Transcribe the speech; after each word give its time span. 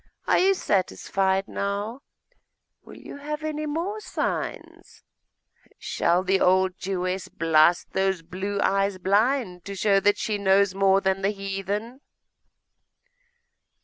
Are 0.27 0.39
you 0.39 0.55
satisfied 0.55 1.47
now? 1.47 2.01
Will 2.81 2.97
you 2.97 3.17
have 3.17 3.43
any 3.43 3.67
more 3.67 3.99
signs? 3.99 5.03
Shall 5.77 6.23
the 6.23 6.39
old 6.41 6.75
Jewess 6.79 7.27
blast 7.27 7.93
those 7.93 8.23
blue 8.23 8.59
eyes 8.61 8.97
blind 8.97 9.63
to 9.65 9.75
show 9.75 9.99
that 9.99 10.17
she 10.17 10.39
knows 10.39 10.73
more 10.73 11.01
than 11.01 11.21
the 11.21 11.29
heathen? 11.29 12.01